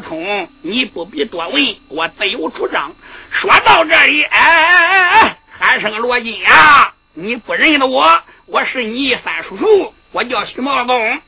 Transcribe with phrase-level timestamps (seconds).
[0.00, 2.92] 通，你不必多问，我自有主张。
[3.30, 11.20] 说到这里，哎哎哎哎，喊声罗金呀，你不认得我，我是你三叔叔，我叫徐茂公。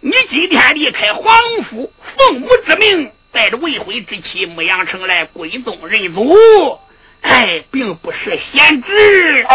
[0.00, 1.24] 你今天离开皇
[1.68, 6.36] 府，奉母之命，带着未婚之妻牧羊城来归宗认祖。
[7.20, 9.46] 哎，并不是闲职。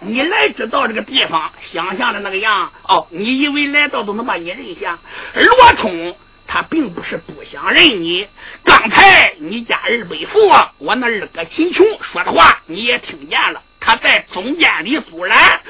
[0.00, 4.98] 你来知道这个地方，想象的那个样哦，你以为来到都能把你认下？
[5.34, 6.16] 罗通
[6.54, 8.28] 他并不是不想认你。
[8.62, 10.38] 刚才你家二伯父，
[10.78, 13.60] 我那二哥秦琼说的话，你也听见了。
[13.80, 15.60] 他在中间里阻拦，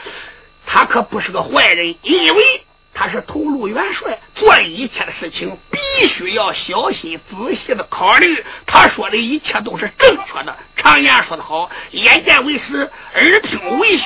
[0.67, 2.63] 他可不是个坏人，因为。
[2.97, 8.45] 他是头路元帅，做一切的事情必须要小心仔细的考虑。
[8.67, 10.57] 他说的一切都是正确的。
[10.77, 14.05] 常言说得好：“眼见为实，耳听为虚。”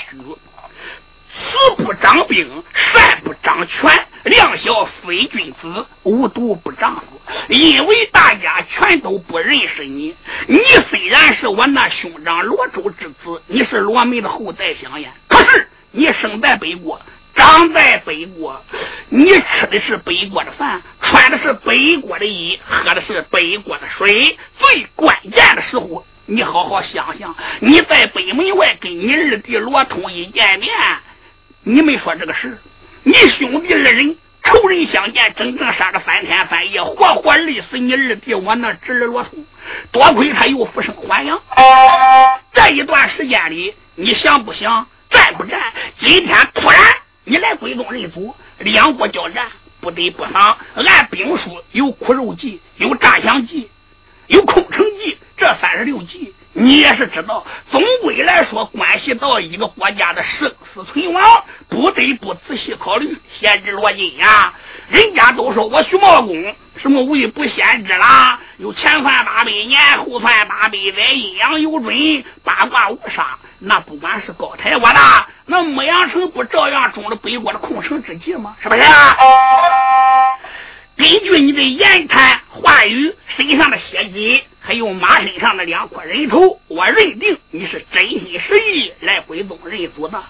[1.38, 7.02] 慈不长兵，善不长权，量小非君子，无毒不丈夫。
[7.48, 10.14] 因为大家全都不认识你，
[10.46, 10.58] 你
[10.90, 17.00] 虽然是我那兄长罗州之子，你是罗门的后代香烟，可是你生在北国。
[17.34, 18.60] 长在北国，
[19.10, 24.36] 你吃的是北国的饭，穿的是北国的衣，喝的是北国的水。
[24.58, 30.74] 最关键的时候，你好好想想，你在北门外跟你二弟罗通一见面，
[31.68, 32.56] 你没说这个事。
[33.02, 39.44] 你兄弟二人仇人相见，整整杀了三天三夜，活活累死你二弟我那侄儿罗通。
[39.92, 41.38] 多亏他又复生还阳，
[42.54, 45.60] 这一段时间里，你想不想战不战？
[46.00, 46.80] 今天突然。
[47.24, 49.48] 你来归宗认祖，两国交战
[49.82, 50.56] 不得不丧。
[50.74, 53.68] 按兵书有苦肉计，有诈降计，
[54.28, 57.46] 有空城计，这三十六计你也是知道。
[57.70, 63.16] 总归来说，关系到一个国家的生死存亡，不得不仔细考虑。
[63.38, 64.52] 先知罗金呀，
[64.88, 73.38] 人家都说我徐茂公什么未不先知啦，有前算八百年，后算八百载，阴阳有准，八卦无杀。
[73.60, 75.00] 那不管是高台我的，
[75.46, 78.56] 那牧羊城不照样中了北国的空城之计吗？
[78.62, 79.16] 是不是啊？
[80.96, 90.22] 根据你的言谈话语、身上的血迹，还有马身上的两块人头，我认定你是真心实意来归宗认祖的。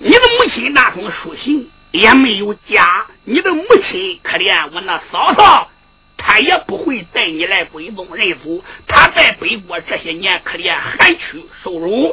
[0.00, 5.70] 你的母亲那封书信也没有假，你的母亲可怜我那嫂嫂。
[6.16, 8.64] 她也不会带你来归宗认祖。
[8.88, 12.12] 她在北国这些年，可怜寒屈受辱，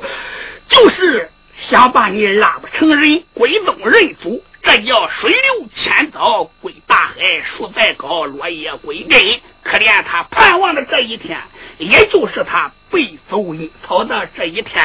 [0.69, 4.43] 就是想把你拉不成人，归宗认祖。
[4.63, 9.19] 这叫水流千遭归大海，树再高落叶归根。
[9.61, 11.37] 可怜他盼望的这一天，
[11.77, 14.81] 也就是他被走阴曹的这一天。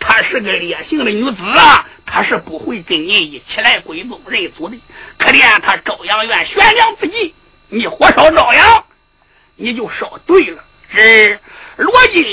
[0.00, 4.78] 她是个烈性的女子啊，她是不会跟你一起来归宗认祖的。
[5.18, 7.34] 可怜他朝阳院悬梁自尽。
[7.68, 8.84] 你火烧朝阳，
[9.56, 10.64] 你就烧对了。
[10.90, 11.38] 是
[11.76, 12.24] 罗金，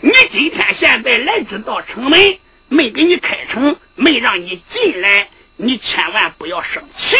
[0.00, 2.38] 你今天现在来至到城门，
[2.68, 5.28] 没给你开城，没让你进来，
[5.62, 7.16] 你千万不要生气。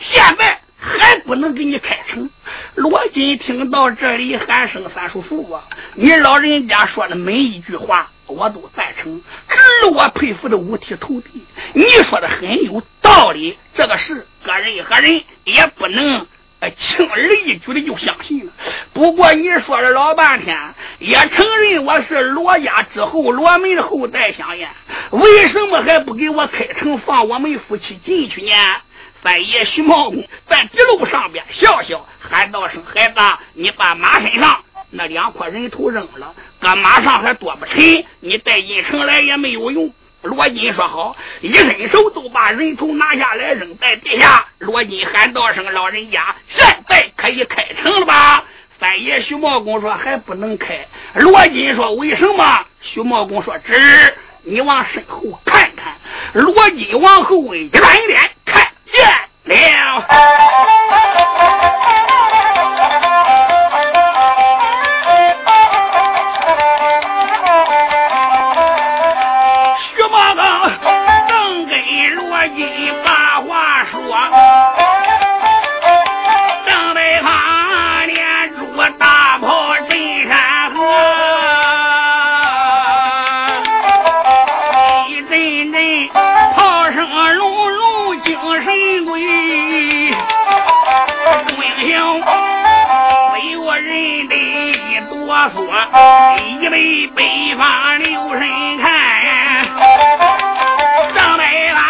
[0.00, 2.30] 现在还不能给你开城。
[2.74, 5.64] 罗金听到这里，喊声三叔父啊！
[5.94, 11.44] 你老人家说的每一句话，我都赞成，值我佩服的五体投地。
[11.74, 16.26] 你说的很有道理，这个事，个人和人也不能。
[16.70, 18.52] 轻而易举的就相信了。
[18.92, 20.56] 不过你说了老半天，
[20.98, 24.68] 也承认我是罗家之后罗门的后代香烟，
[25.10, 28.52] 为什么还不给我开城放我们夫妻进去呢？
[29.22, 33.14] 三爷徐茂公在地路上边笑笑，喊道声：“孩子，
[33.54, 39.90] 你把马身上那两块人头扔了，搁马上还多不沉，你带进城来也没有用。”
[40.24, 44.46] 罗金说好，一伸手就把人头拿下来扔在地下。
[44.58, 48.42] 罗金喊道声：“老人家，现在可以开城了吧？”
[48.80, 53.74] 三爷徐茂公说：“还不能开。”罗金说：“为什么？”徐茂公说：“侄，
[54.44, 55.94] 你往身后看看。”
[56.32, 59.04] 罗金往后一转脸，看见
[59.76, 61.03] 了。
[97.56, 98.92] 方留人看，
[101.14, 101.80] 张白马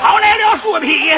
[0.00, 1.12] 跑来了树皮。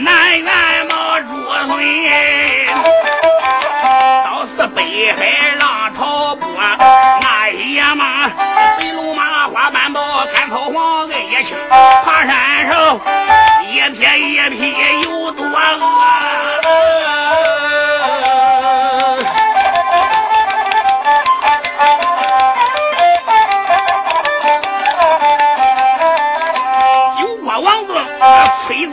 [0.00, 1.26] 南辕毛朱
[1.66, 1.68] 孙，
[4.24, 6.46] 倒是北海浪潮波，
[7.20, 8.28] 那野马
[8.78, 11.56] 飞龙马花斑豹，看草黄爱野青，
[12.04, 13.00] 爬山上
[13.64, 16.37] 一撇一撇有多饿。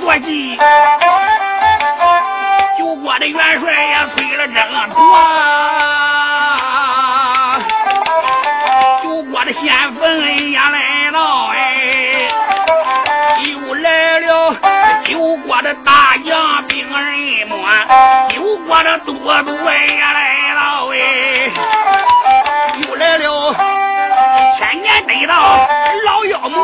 [0.05, 0.55] 崔作计，
[2.77, 4.59] 救国的元帅也推了这个
[5.15, 5.25] 啊！
[9.01, 9.65] 救国的先
[9.95, 10.01] 锋
[10.51, 11.17] 也来了
[11.53, 11.57] 哎，
[13.47, 14.55] 又来了
[15.05, 17.55] 救国的大将兵人么，
[18.29, 20.95] 救国的都督也来了哎，
[22.79, 23.55] 又来了
[24.59, 25.33] 千年得道
[26.05, 26.61] 老妖魔。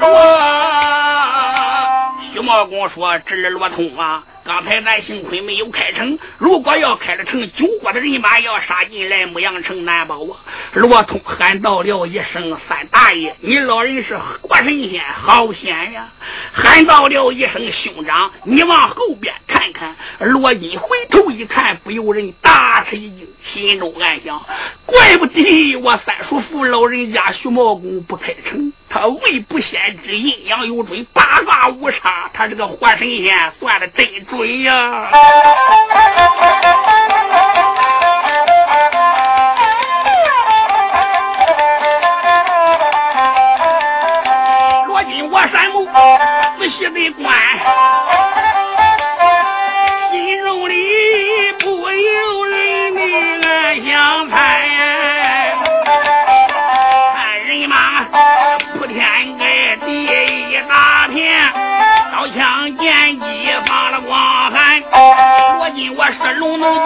[0.00, 0.08] 罗
[2.32, 6.16] 徐茂公说：“侄儿罗通啊，刚才咱幸亏没有开城。
[6.38, 10.38] 如果要开了城，九国的人马要杀进来，牧羊城难保啊！”
[10.74, 16.08] 罗通喊道了一声：“三大爷，你老人是活神仙，好险呀！”
[16.54, 24.40] 喊到了一声：“兄长，你往后边看看。”罗金回头一看，不由人大吃一惊，心中暗想
[24.86, 32.30] ：“怪不得我三叔父老人家徐茂公不开城。”他未不先知阴阳有准，八卦无差。
[32.32, 35.10] 他这个活神仙算的真准呀！
[44.86, 45.84] 罗金，我山木
[46.58, 47.30] 仔细的观，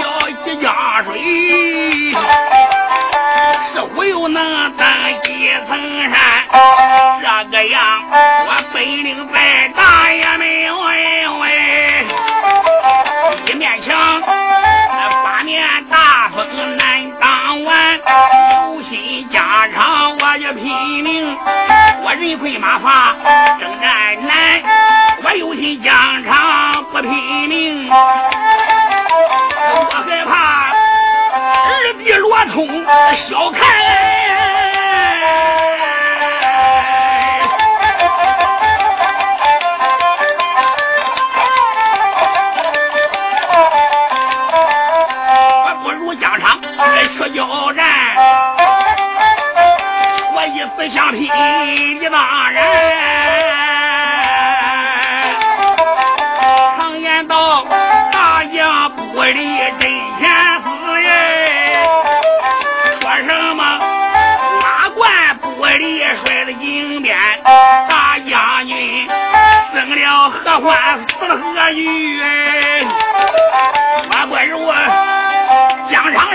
[0.01, 0.31] 叫一
[0.63, 0.65] 江
[1.05, 1.11] 水，
[3.73, 4.87] 是虎又能登
[5.25, 5.29] 几
[5.69, 5.71] 层
[6.13, 6.15] 山。
[7.51, 12.05] 这个样，我本领再大也没有哎！
[13.47, 14.21] 一面墙，
[15.25, 16.47] 八面大风
[16.77, 18.01] 难挡完，
[18.65, 20.65] 有心家常我就拼
[21.03, 21.37] 命，
[22.05, 23.17] 我人会马法
[23.59, 23.91] 征战
[24.27, 24.63] 难。
[25.25, 25.93] 我有心疆
[26.25, 27.11] 场不拼
[27.49, 27.91] 命，
[29.75, 30.75] 我害怕
[31.83, 32.85] 日比罗通
[33.29, 33.61] 小看
[45.65, 47.87] 我不如疆场来去悠然
[50.35, 52.63] 我一思想披衣大人。
[56.77, 57.65] 常言道
[59.23, 59.39] 玻璃
[59.79, 59.89] 真
[60.19, 60.27] 前
[60.63, 60.67] 死
[61.01, 61.07] 耶，
[63.01, 63.63] 说什么
[64.61, 65.01] 马冠
[65.41, 65.47] 玻
[65.79, 69.07] 璃摔了银鞭，大将军
[69.73, 70.67] 生了何欢
[71.07, 71.81] 死了何惧？
[74.11, 74.67] 我不如
[75.93, 76.32] 江上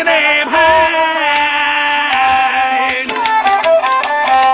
[0.00, 0.56] 紧皮带盘，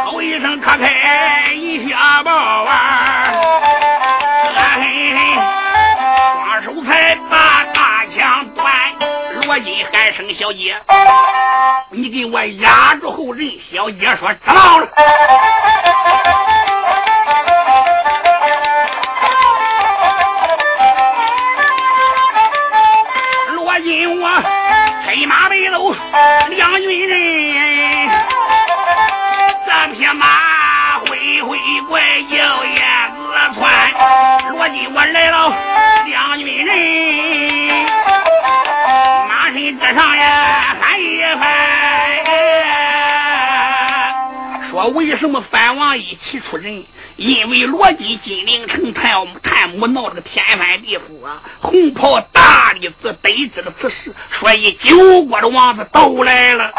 [0.07, 2.75] 吼一声磕开一下包丸，
[4.75, 5.19] 嘿嘿，
[6.65, 8.65] 双手才把大枪端，
[9.45, 10.77] 罗金喊声小姐，
[11.91, 13.49] 你给我压住后人。
[13.71, 14.89] 小姐说知道了。
[45.27, 46.85] 什么反王一起出人？
[47.17, 49.11] 因为罗金金陵城探
[49.43, 56.73] 探母闹了个天翻地覆啊，红袍大李子得知了此事，所以九国的王子都来了。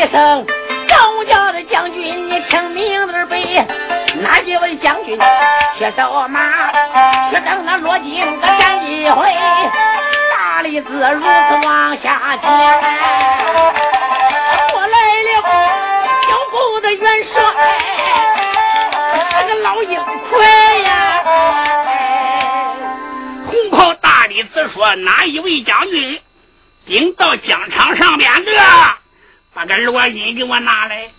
[0.00, 0.46] 一声，
[0.88, 3.66] 高家的将军，你听名字呗。
[4.22, 5.20] 哪一位将军
[5.76, 6.72] 去走马，
[7.28, 9.36] 去等那罗金个战一回，
[10.32, 12.50] 大力子如此往下讲。
[14.72, 15.42] 我来了，
[16.22, 17.34] 小姑子元帅
[19.12, 20.46] 是个老鹰快
[20.78, 21.22] 呀。
[23.50, 26.18] 红袍大力子说：“哪一位将军
[26.86, 28.50] 顶到疆场上面的？”
[29.54, 31.10] 把个罗金给我拿来。”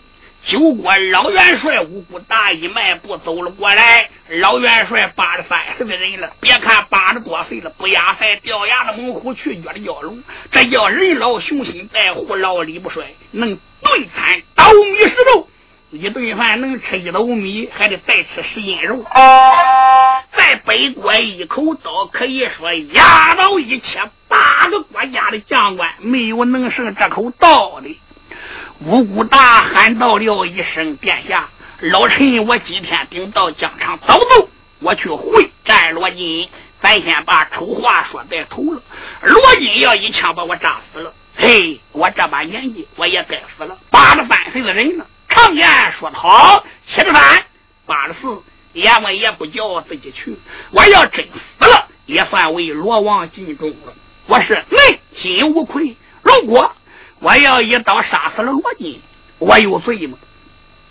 [0.44, 4.10] 九国老元帅五谷大一迈步走了过来，
[4.40, 10.20] 老元帅八十三岁的人了，别看八十多岁了，不压赛掉牙的猛虎去约的蛟龙，
[10.50, 15.48] 这叫人老雄心在，虎老力不衰，能对餐刀米食肉，
[15.92, 19.04] 一顿饭能吃一斗米，还得再吃十斤肉。
[20.36, 27.96] 在北国一口刀可以说压倒一切八个国家的将官，没有能胜这口刀的。
[28.80, 31.48] 五谷大喊道了一声：“殿下，
[31.80, 34.48] 老臣我今天顶到疆场走走，
[34.80, 36.48] 我去会战罗金。
[36.80, 38.82] 咱先把丑话说在头了。
[39.22, 43.78] 罗金要一枪把我炸死了，嘿，我这把年纪我也该死了。
[43.88, 47.44] 八十三岁的人了，常言说得好，七十三，
[47.86, 50.36] 八十四，阎王也不叫我自己去。
[50.72, 51.24] 我要真
[51.60, 53.92] 死了，也算为罗王尽忠了。
[54.26, 55.96] 我是内心无愧。
[56.22, 56.72] 如果……
[57.22, 59.00] 我要一刀杀死了罗金，
[59.38, 60.18] 我有罪吗？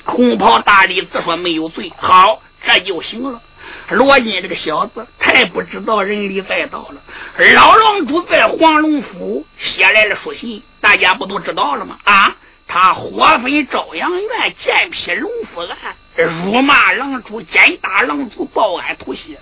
[0.06, 3.42] 红袍大李子说没有罪，好，这就行了。
[3.90, 7.02] 罗金这个小子太不知道人理在道了。
[7.54, 11.98] 老龙主在黄龙府写来了书信，大家不都知道了吗？
[12.06, 12.34] 啊，
[12.66, 19.38] 他火焚朝阳院，剑劈龙府案，辱骂狼主，奸打狼主，报案吐血。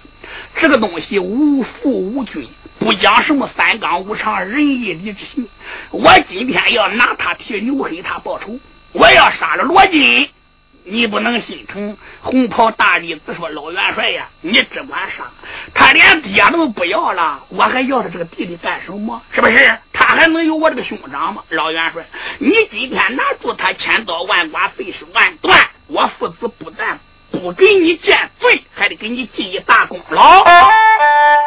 [0.55, 2.50] 这个东西无父无君。
[2.79, 5.48] 不讲什么三纲五常、仁义礼智信，
[5.91, 8.57] 我今天要拿他替刘黑他报仇。
[8.93, 10.29] 我要杀了罗金，
[10.86, 11.98] 你不能心疼。
[12.21, 15.25] 红袍大弟子说：“老元帅呀，你只管杀，
[15.74, 19.21] 他连爹都不要了，我还要他这个弟弟干什么？
[19.33, 19.77] 是不是？
[19.91, 21.43] 他还能有我这个兄长吗？
[21.50, 22.05] 老元帅，
[22.39, 26.98] 你今天拿住他，千刀万剐，碎尸万段，我父子不但。”
[27.31, 30.43] 不给你见罪，还得给你记一大功劳。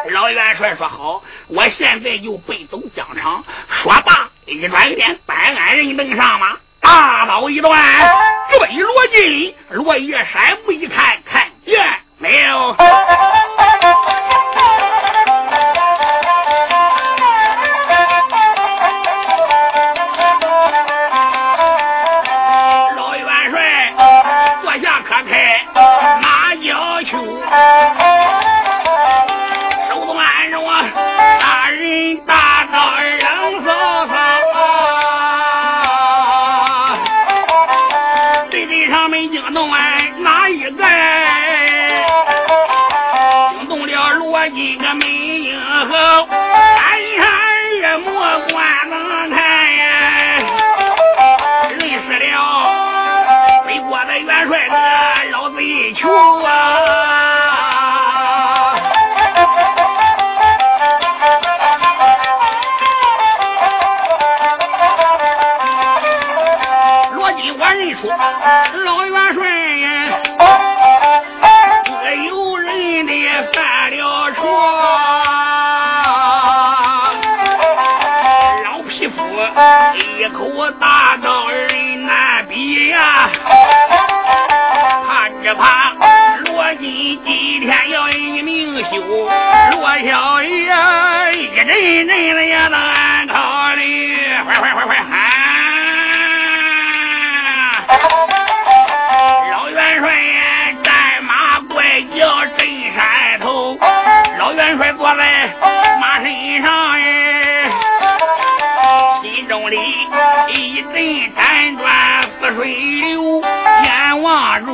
[0.09, 3.43] 老元帅说好，我现在就奔走疆场。
[3.69, 7.81] 说罢，一转眼，办案人登上马，大刀一断，
[8.51, 9.55] 追罗进。
[9.69, 11.73] 落叶山木一看，看见
[12.17, 12.75] 没有？
[85.55, 85.93] 怕。
[86.45, 90.49] 罗金今天要一命休，罗小爷
[91.33, 91.67] 一阵
[92.07, 95.07] 阵的也难考虑，快快快快喊！
[99.51, 100.41] 老元帅呀
[100.83, 102.59] 战马怪叫震
[102.93, 103.77] 山头，
[104.39, 105.49] 老元帅坐在
[105.99, 107.71] 马身上哎，
[109.21, 109.77] 心中里
[110.49, 110.93] 一阵
[111.35, 111.83] 辗转
[112.39, 113.41] 似水流，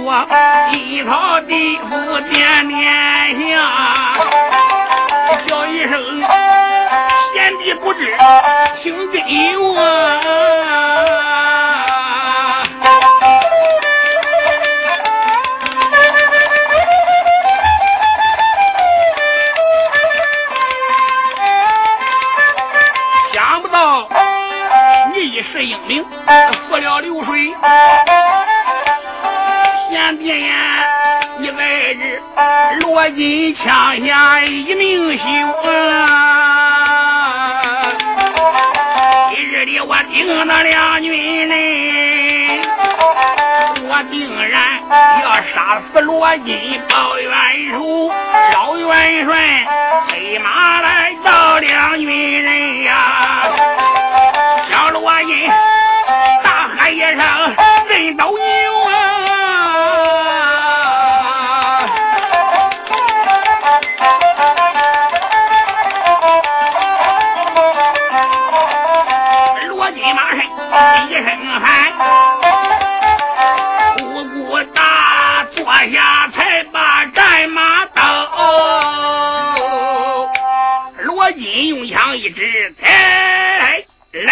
[0.06, 0.28] 着
[0.74, 2.80] 阴曹地府点点
[3.50, 3.56] 下，
[5.48, 6.22] 叫一声
[7.34, 8.16] 贤弟不知，
[8.82, 9.22] 请跟
[9.62, 9.76] 我。
[23.32, 24.08] 想不到
[25.14, 26.04] 你一世英名，
[26.70, 27.54] 死了流水。
[33.10, 35.24] 罗金枪下一命休
[35.90, 36.86] 啊！
[39.32, 41.12] 今日里我定那两军
[41.50, 42.62] 人，
[43.90, 44.80] 我定然
[45.24, 47.32] 要杀死罗金报冤
[47.72, 48.12] 仇。
[48.54, 49.66] 老元帅
[50.10, 52.94] 飞马来到两军人呀，
[54.70, 55.50] 小罗金
[56.44, 57.18] 大喊一声
[57.90, 58.79] ：“人都牛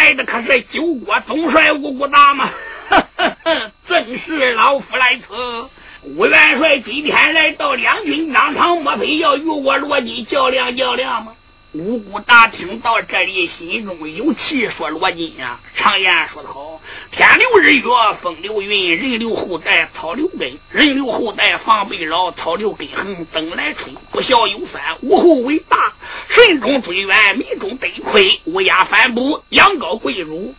[0.07, 2.49] 来的可是九国总帅五谷大吗？
[3.89, 5.69] 正是老夫来此。
[6.15, 11.33] 吴元帅今天来到两军当场，莫非要与我罗金较量较量吗？
[11.73, 16.79] 五谷大听到这里，心中有气，说：“罗金呀，常言说得好，
[17.11, 17.83] 天留日月，
[18.21, 20.57] 风流云，人留后代，草留根。
[20.71, 23.93] 人留后代，防备老；草留根，横灯来春。
[24.13, 25.93] 不孝有三，无后为大。
[26.29, 28.41] 神中追远，民中得亏。
[28.45, 30.53] 乌鸦反哺，羊羔跪乳。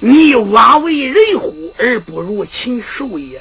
[0.00, 3.40] 你枉为人乎，而不如禽兽也。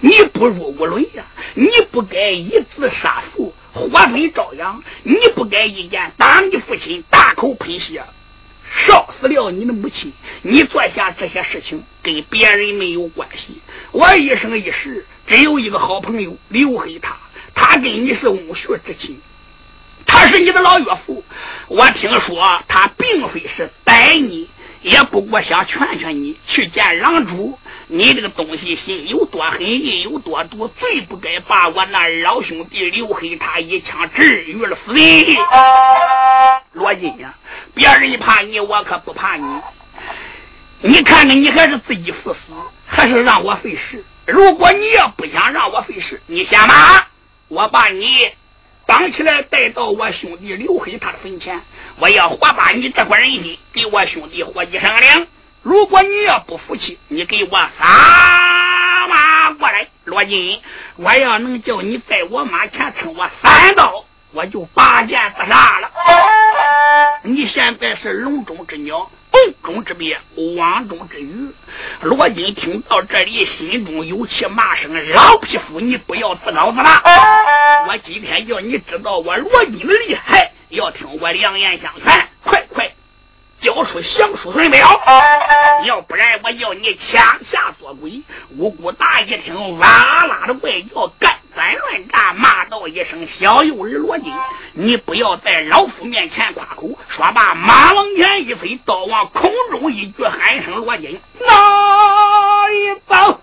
[0.00, 1.24] 你不如无伦呀！
[1.54, 8.02] 你不该以子杀父，活分朝阳；你不该一剑打你父亲，大口喷血，
[8.84, 10.12] 烧死了你的母亲。
[10.42, 13.60] 你做下这些事情，跟别人没有关系。
[13.92, 17.16] 我一生一世只有一个好朋友刘黑他，
[17.54, 19.20] 他跟你是翁婿之亲，
[20.06, 21.24] 他是你的老岳父。
[21.68, 24.48] 我听说他并非是逮你。
[24.82, 34.92] 也不过想劝劝你去见狼主，你这个东西心有多狠，意有多毒，最不该把我那老兄弟刘黑他一枪置于了死。
[36.72, 37.32] 罗金呀，
[37.74, 39.44] 别人怕你，我可不怕你。
[40.80, 42.40] 你看看，你还是自己赴死，
[42.84, 44.04] 还是让我费事？
[44.26, 47.06] 如果你要不想让我费事，你先马，
[47.46, 48.02] 我把你。
[48.92, 51.62] 绑起来带到我兄弟刘黑他的坟前，
[51.98, 55.26] 我要活把你这伙人心，给我兄弟活计商量。
[55.62, 60.60] 如果你要不服气，你给我撒马过来，罗金，
[60.96, 65.90] 我要能叫你在我马前撑我三刀，我就拔剑自杀了。
[67.24, 69.10] 你现在是笼中之鸟。
[69.32, 70.16] 瓮中之鳖，
[70.56, 71.50] 网中之鱼。
[72.02, 77.02] 罗金听到这里，心中有气，骂声：“老匹夫，你不要自高自大！
[77.88, 82.92] 我今天要你知道我罗金的厉害，要听我良言相劝，快快
[83.60, 84.86] 交出降书存表，
[85.86, 88.22] 要不然我要你枪下做鬼！”
[88.58, 91.38] 五谷大一听，哇啦的怪叫，干。
[91.54, 94.32] 三乱战，骂道一声：“小幼儿罗金，
[94.72, 96.88] 你不要在老夫面前夸口！”
[97.22, 103.40] 说罢，马往前一飞，刀往空中一举，喊声：“罗金，哪一走？”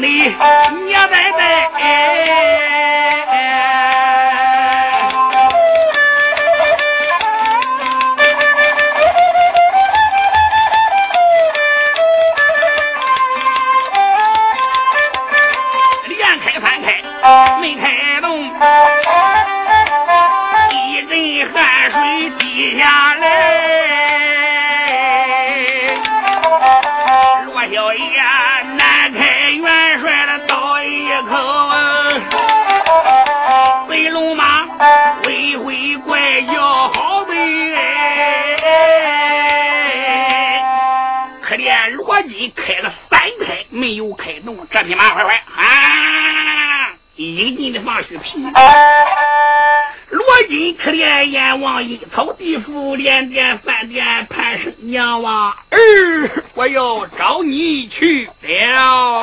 [0.00, 0.06] 你
[0.86, 2.59] 娘拜拜哎
[42.40, 48.38] 怜罗金开了三开没有开动，这匹马快快啊，一进的放血皮。
[50.08, 59.22] 罗金可怜阎王阴曹地府连点饭店盼生娘娃儿，我要找你去了。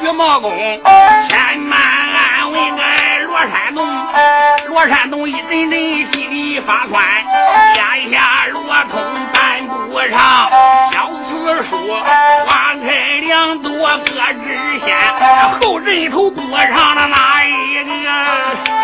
[0.00, 0.50] 徐茂公
[1.28, 2.76] 千慢安慰个
[3.26, 3.86] 罗山洞，
[4.68, 5.78] 罗山洞一阵阵
[6.12, 7.02] 心里发酸，
[7.76, 9.00] 压一下罗通
[9.32, 10.18] 半步上，
[10.92, 11.70] 小此书
[12.46, 12.86] 花开
[13.20, 13.70] 两朵
[14.06, 14.10] 各
[14.44, 14.96] 枝鲜，
[15.60, 17.48] 后人头多上了哪一
[18.04, 18.79] 个？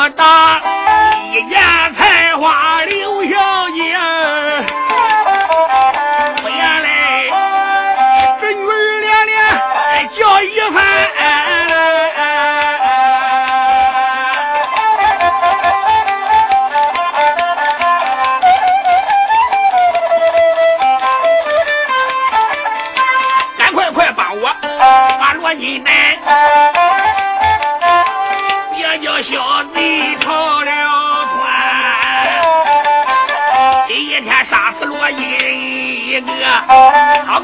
[0.00, 0.62] 我打
[1.30, 1.60] 一见
[1.94, 3.28] 菜花刘小
[3.68, 3.94] 姐，
[6.42, 6.88] 我原来
[8.40, 9.36] 这女儿连连
[10.08, 10.80] 叫一番。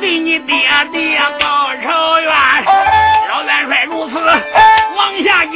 [0.00, 0.54] 给你爹
[0.92, 2.30] 爹报仇冤，
[3.28, 5.54] 老元帅如此往下讲。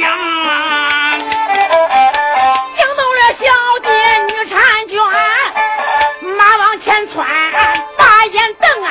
[2.75, 3.45] 惊动了小
[3.83, 3.87] 姐
[4.27, 4.53] 女婵
[4.89, 4.97] 娟，
[6.37, 7.27] 马往前窜，
[7.97, 8.87] 大眼瞪啊，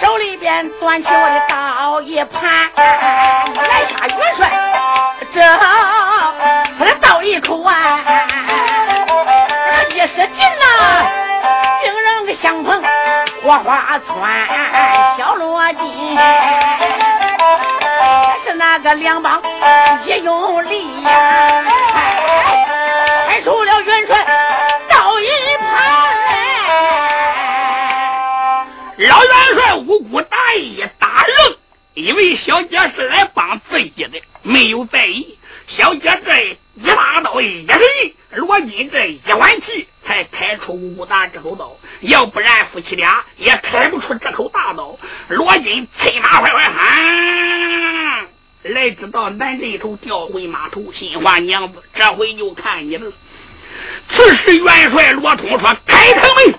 [0.00, 2.68] 手里边端起我的刀一盘，
[13.44, 16.16] 火花窜，小罗金，
[18.42, 19.38] 是那个两帮
[20.02, 21.62] 一用力呀，
[23.28, 24.26] 开出了元帅
[24.88, 25.28] 到一
[25.58, 25.68] 旁。
[28.96, 31.58] 老元帅无辜大意打愣，
[31.92, 35.38] 以为小姐是来帮自己的，没有在意。
[35.66, 36.38] 小姐这
[36.76, 37.78] 一把刀一扔，
[38.30, 44.96] 罗金这一弯气才开出五谷大这口刀，要不然夫妻俩也开不出这口大刀。
[45.28, 48.26] 罗金催马快快喊，
[48.62, 53.12] 来知道南镇头调回码头，心话娘子，这回就看你了。
[54.08, 56.53] 此时元帅罗通说：“开城门！”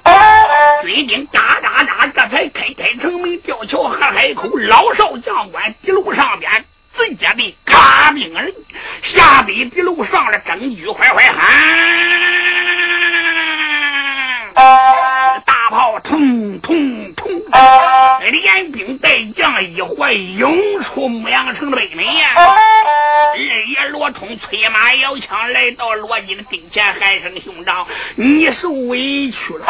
[20.12, 22.30] 涌出牧羊城的北门呀！
[22.36, 29.66] 二爷罗通催马摇枪来到罗金的跟前，喊声兄长，你受委屈了。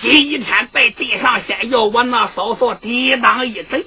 [0.00, 3.84] 今一天在镇上，先要我那嫂嫂抵挡一阵。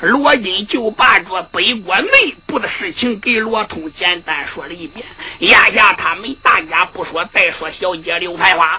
[0.00, 5.06] 罗金就把这北国内部的事情给罗通简单说了一遍。
[5.38, 8.78] 眼下他们大家不说，再说小姐刘才华，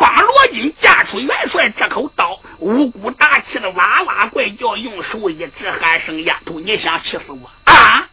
[0.00, 8.08] 帮罗金架出元帅这口刀，无辜打气的哇哇怪叫，用手一指，喊声：“丫头，你想气死我啊！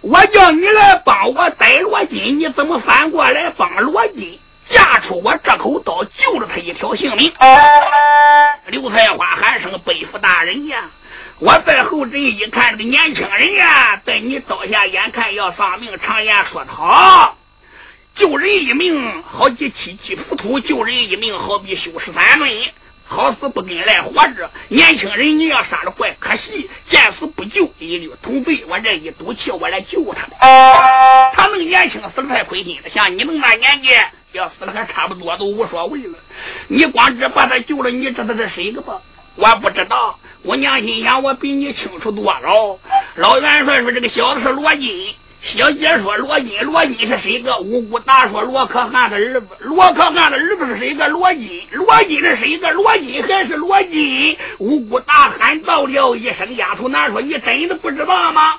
[0.00, 4.38] 我叫你来帮我逮罗金，你怎么反过来帮罗金
[4.68, 7.32] 架出我这口刀，救了他一条性命？”
[8.68, 10.90] 刘才华喊声：“背负大人呀！”
[11.40, 15.98] 我在后阵一看，这个年轻人呀，在你刀下眼看要丧命。
[16.00, 17.36] 常言说得好，
[18.14, 22.48] 救人一命好比七级浮屠，救人一命好比修十三门。
[23.06, 28.64] 好死不跟来活着，年轻人你要杀了怪可惜，见死不救一律同罪。
[28.66, 30.26] 我这一赌气，我来救他。
[31.34, 33.88] 他能年轻死的太亏心了，像你能那年纪
[34.32, 36.18] 要死的还差不多都无所谓了。
[36.68, 38.92] 你光只把他救了，你知道这谁个不？
[39.36, 40.18] 我不知道。
[40.42, 42.78] 我娘心想，我比你清楚多了。
[43.16, 51.08] 老元帅说：“这个小子是罗金。”小姐说：“罗金，罗金是谁个？”五姑大说：“罗可汗的儿子。”罗可汗的儿子是谁个？
[51.08, 51.62] 罗金。
[51.72, 52.70] 罗金是谁个？
[52.72, 54.36] 罗金还是罗金？
[54.58, 58.56] 五姑大喊道了一声：“丫头，难说，你真的不知道吗？”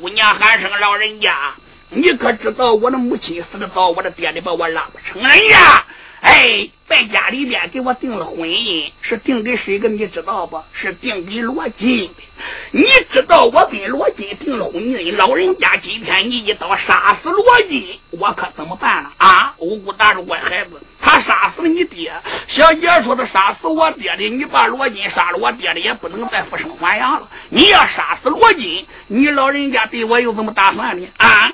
[0.00, 1.54] 姑娘喊声：“老人家，
[1.90, 5.84] 你可知道我的母亲死的早，我的爹爹把我拉不成人呀？”
[6.24, 9.90] 哎，在家里边给我定了婚姻，是定给谁个？
[9.90, 10.58] 你知道不？
[10.72, 12.22] 是定给罗金的。
[12.70, 19.54] 你知道我跟罗金定了婚姻，老人家今天你一刀杀死罗金，我可怎么办了啊？
[19.58, 22.10] 五姑大着乖孩子，他杀死了你爹。
[22.48, 27.28] 小姐说他杀死我爹的，你把罗金杀了，我爹的也不能再复生还阳了。
[27.50, 31.06] 你要杀死罗金，你老人家对我有什么打算呢？
[31.18, 31.52] 啊？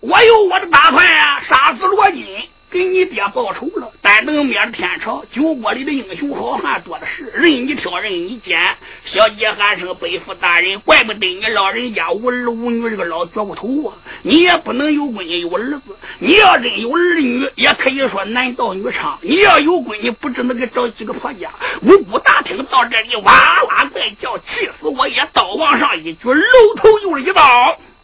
[0.00, 2.26] 我有我的打算呀，杀死罗金。
[2.70, 8.58] 给你爹报仇了，但等灭了天朝，酒锅里的英雄好汉多的是，任你挑，任你拣。
[9.04, 13.96] 小姐喊声背负大人，怪不得你老人家无儿无女这个老脚骨头啊！
[14.22, 19.16] 你也不能有闺女有儿子，你要真有儿女，也可以说男盗女娼。
[19.22, 21.50] 你要有闺女，不知能给找几个婆家。
[21.82, 23.32] 五姑大听到这里，哇
[23.64, 25.20] 哇怪叫，气死我也！
[25.32, 27.42] 刀往上一举，楼头又是一刀。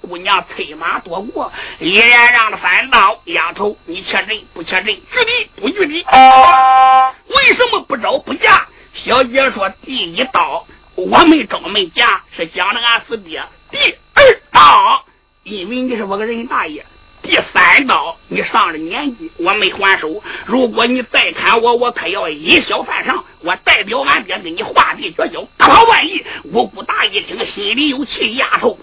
[0.09, 3.21] 姑娘催马躲过，一连让了三刀。
[3.25, 5.95] 丫头，你切人不切人，拒敌不拒敌？
[5.95, 8.67] 为什么不招不嫁？
[8.95, 13.43] 小姐说：第一刀我没招没嫁，是讲的俺四爹。
[13.71, 13.79] 第
[14.15, 15.05] 二刀，
[15.43, 16.87] 因为你是我个人大爷。
[17.23, 20.23] 第三刀，你上了年纪，我没还手。
[20.47, 23.25] 如果你再砍我，我可要以小犯上。
[23.41, 25.45] 我代表俺爹跟你画地绝交。
[25.57, 28.37] 大炮万一，我姑大一听，心里有气。
[28.37, 28.79] 丫头，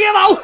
[0.00, 0.30] 别跑！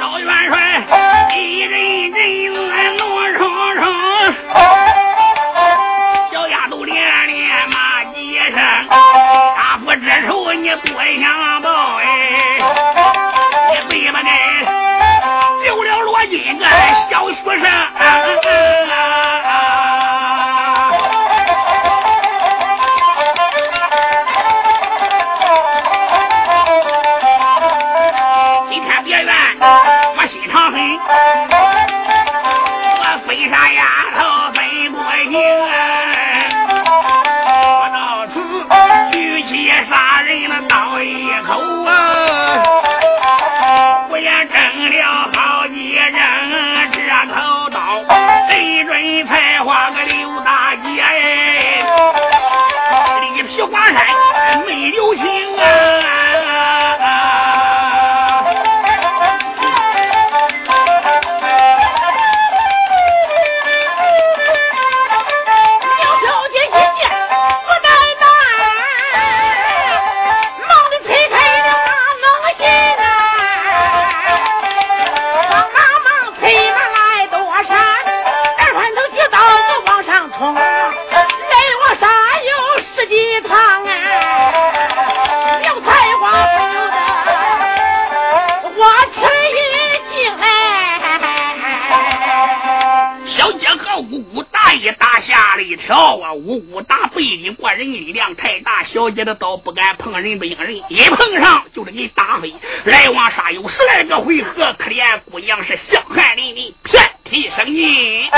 [0.00, 0.56] 老元帅
[1.36, 1.74] 一阵
[2.12, 2.18] 阵
[2.96, 3.02] 怒
[3.36, 3.40] 冲
[3.76, 3.84] 冲，
[6.32, 6.94] 小丫都连
[7.26, 10.88] 连骂几声，杀父之仇你不
[11.20, 11.55] 想？
[99.06, 102.52] 了解的刀不敢碰人不应人一碰上就给你打飞。
[102.84, 108.28] 来往杀有十来个回合可怜姑娘是香汗淋漓遍体生意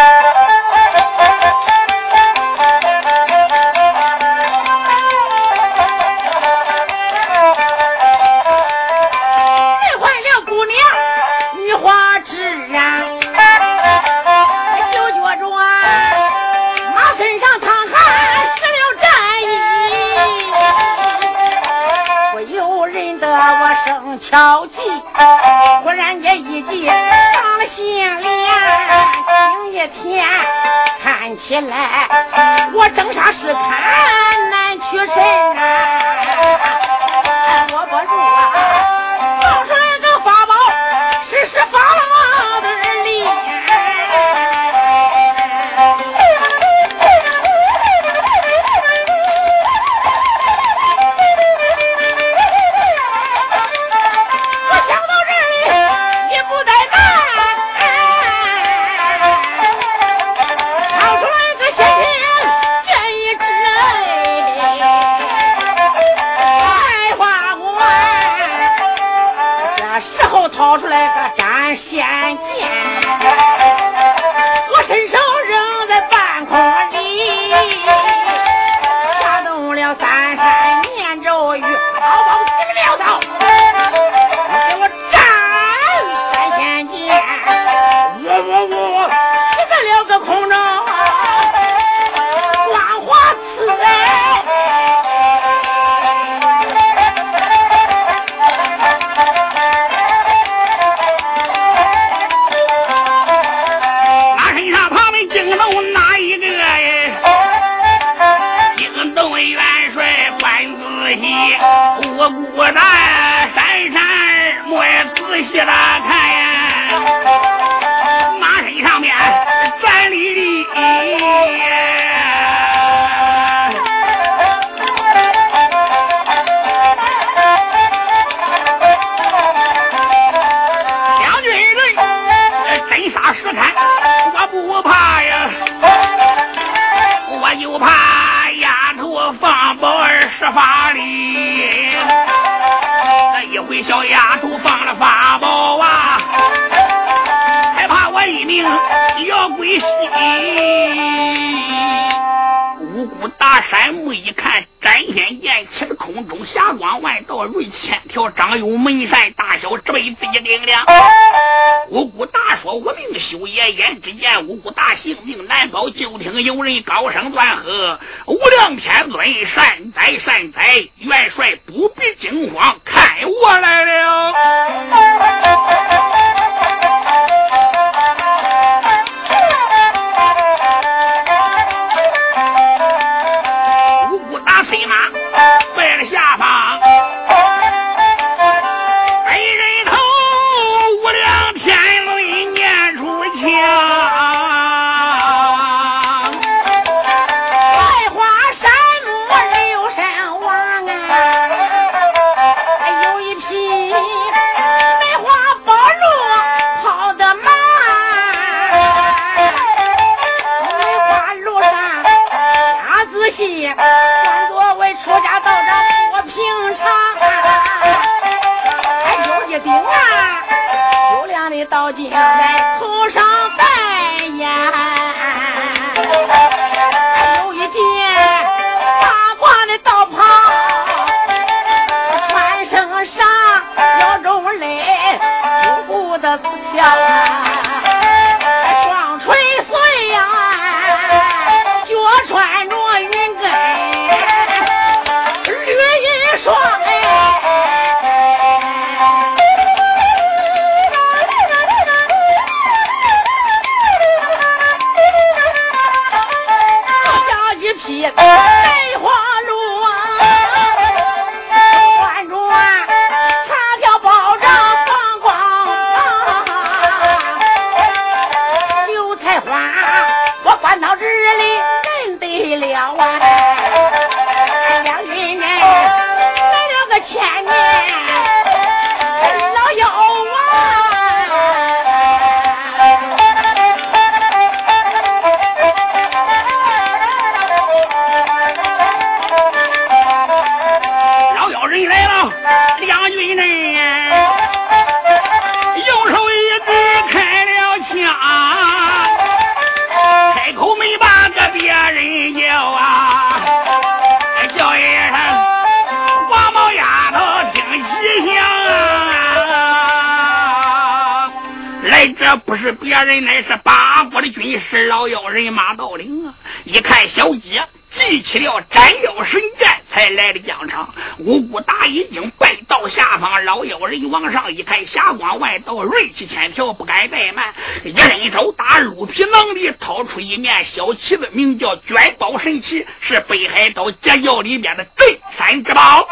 [312.29, 316.35] 这不是别人，乃是八国的军师老妖人马道陵啊！
[316.64, 317.64] 一看小姐。
[317.91, 320.93] 记起了斩妖神剑，才来的疆场。
[321.20, 327.55] 五谷打已经拜到下方，老妖人往上一看，霞光万道，锐气千条，不敢怠慢。
[327.83, 336.07] 一伸手打鹿皮囊里掏出一面小旗子，名叫卷宝神旗，是北海道截教里面的镇山之宝。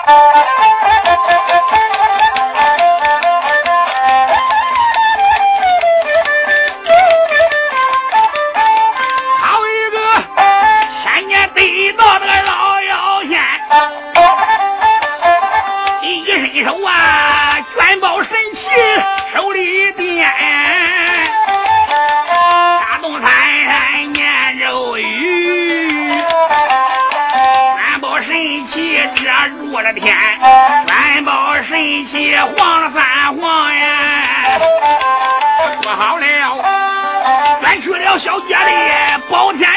[38.27, 39.76] 小姐的包天。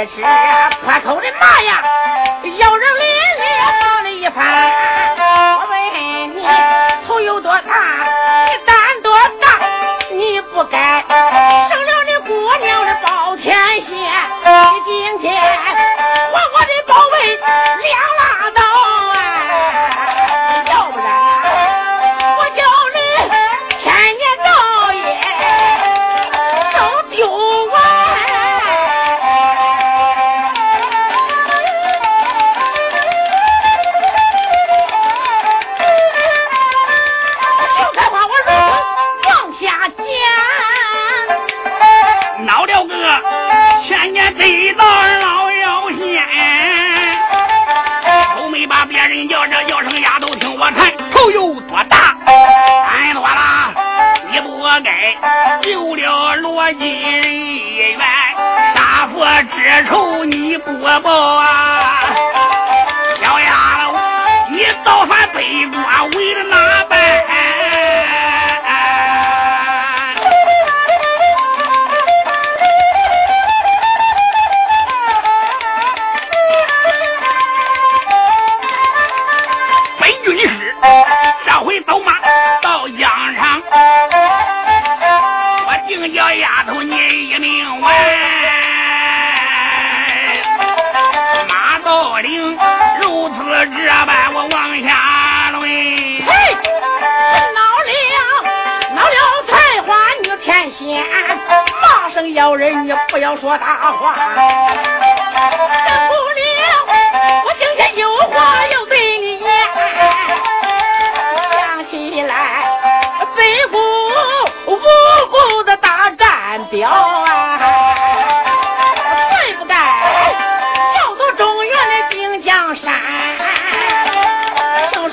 [0.00, 0.22] 也这
[0.80, 1.84] 破口的骂呀，
[2.42, 4.69] 有人连连闹了一番。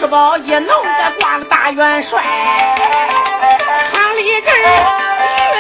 [0.07, 2.21] 宝一弄个挂个大元帅，
[3.93, 4.53] 韩立正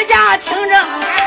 [0.01, 1.26] 御驾亲征。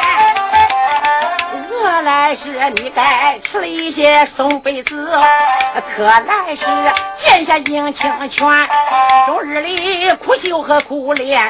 [2.01, 5.19] 来是你该吃了一些松被子，
[5.95, 6.65] 可来是
[7.25, 8.67] 见下应清泉，
[9.27, 11.41] 终日里苦修和苦练，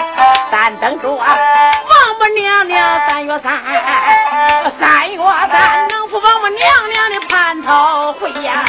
[0.51, 3.53] 但等着王母娘娘三月三，
[4.79, 5.17] 三月
[5.51, 8.63] 三能赴王母娘娘的蟠桃会呀，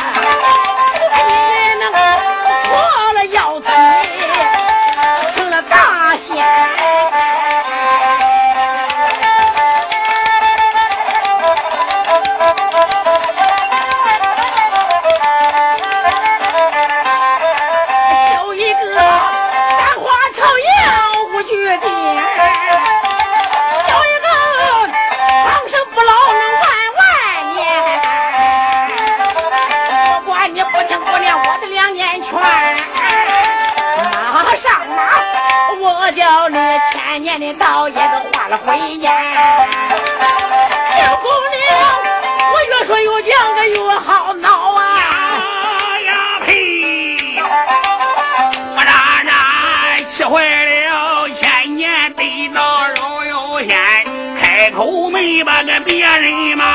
[38.64, 39.12] 回言。
[40.96, 41.70] 小姑娘，
[42.52, 44.80] 我越说越犟，个越好闹啊！
[46.06, 46.10] 呀
[46.46, 46.50] 嘿！
[48.76, 48.90] 我嚷
[49.24, 49.30] 嚷
[50.16, 50.32] 气坏
[50.86, 53.76] 了，千年得到荣有仙，
[54.40, 56.71] 开口没把个别人骂。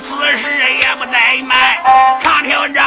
[0.00, 1.56] 此事也不怠慢，
[2.22, 2.84] 长条章。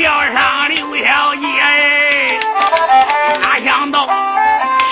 [0.00, 1.46] 要上刘小姐，
[3.40, 4.06] 哪想到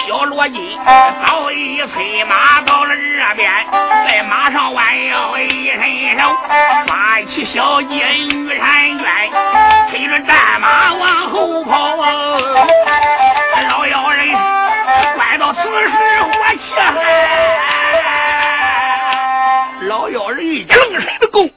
[0.07, 3.50] 小罗金早已催马到了这边，
[4.07, 6.36] 在马上弯腰一伸手，
[6.86, 9.30] 抓起小姐玉婵娟，
[9.90, 12.07] 推着战马往后跑啊！
[13.70, 14.28] 老妖人，
[15.16, 15.88] 快到此时
[16.22, 16.92] 火气来，
[19.82, 21.50] 老妖人正是的功。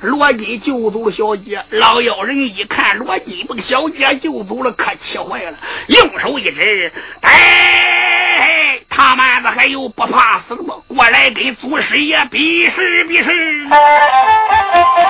[0.00, 1.64] 罗金救走了小姐。
[1.70, 5.58] 老妖人一看罗金把小姐救走了，可气坏了，
[5.88, 10.76] 用手一指：“哎，他妈的还有不怕死的吗？
[10.88, 13.04] 过来给祖师爷比试。
[13.08, 13.24] 比试”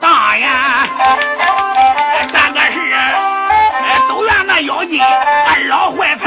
[0.00, 0.88] 大呀，
[2.32, 2.78] 三个事
[4.08, 6.24] 都怨那妖精二老坏财。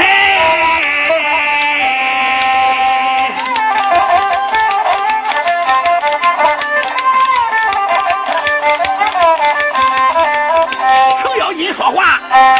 [11.22, 12.18] 程咬金说话，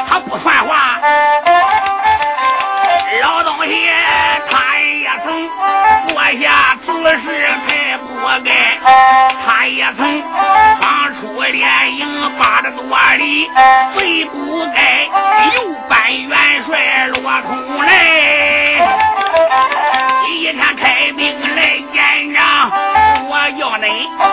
[0.09, 1.01] 他不算话。
[3.23, 3.91] 老东西，
[4.51, 5.49] 他也曾
[6.09, 6.87] 做下此
[7.19, 7.90] 事才。
[8.23, 8.51] 我该
[9.47, 10.23] 他也曾
[10.79, 12.07] 放出连营
[12.39, 12.83] 八十多
[13.17, 13.49] 里，
[13.95, 15.09] 最不该
[15.55, 17.89] 又拜元帅落空来。
[20.27, 21.59] 今天开兵来
[21.93, 22.71] 见仗，
[23.29, 24.30] 我要你。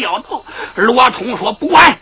[0.00, 0.44] 掉头。
[0.74, 1.99] 罗通说不管。